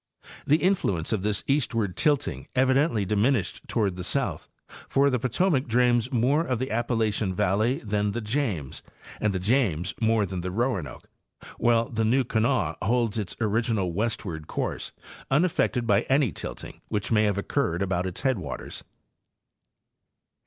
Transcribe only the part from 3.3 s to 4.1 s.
ished toward the